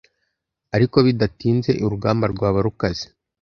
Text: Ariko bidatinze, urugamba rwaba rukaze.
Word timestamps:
Ariko 0.75 0.97
bidatinze, 1.05 1.71
urugamba 1.85 2.25
rwaba 2.33 2.59
rukaze. 2.65 3.05